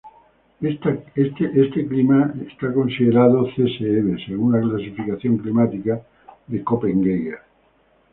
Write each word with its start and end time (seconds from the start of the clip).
Este 0.61 1.85
clima 1.87 2.33
es 2.47 2.73
considerado 2.73 3.47
Csb 3.51 4.19
según 4.25 4.53
la 4.53 4.59
clasificación 4.61 5.37
climática 5.37 6.01
de 6.47 6.65
Köppen-Geiger. 6.65 7.37